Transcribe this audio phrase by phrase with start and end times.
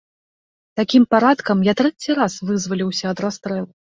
[0.79, 3.71] Такім парадкам я трэці раз вызваліўся ад расстрэлу.